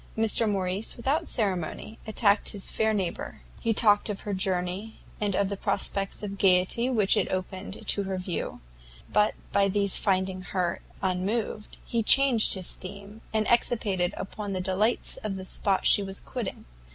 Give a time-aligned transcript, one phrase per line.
[0.17, 5.55] Mr Morrice, without ceremony, attacked his fair neighbour; he talked of her journey, and the
[5.55, 8.61] prospects of gaiety which it opened to her view;
[9.13, 15.17] but by these finding her unmoved, he changed his theme, and expatiated upon the delights
[15.17, 16.65] of the spot she was quitting.